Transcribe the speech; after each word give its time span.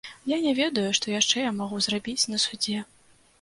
Я 0.29 0.37
не 0.45 0.53
ведаю, 0.59 0.85
што 0.99 1.13
яшчэ 1.15 1.43
я 1.43 1.51
магу 1.59 1.83
зрабіць 1.89 2.29
на 2.33 2.41
судзе. 2.47 2.81